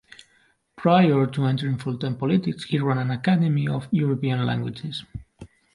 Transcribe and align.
Prior 0.77 1.27
to 1.27 1.45
entering 1.45 1.77
full-time 1.77 2.17
politics 2.17 2.63
he 2.63 2.79
ran 2.79 2.97
an 2.97 3.11
academy 3.11 3.67
of 3.67 3.87
European 3.91 4.43
languages. 4.47 5.05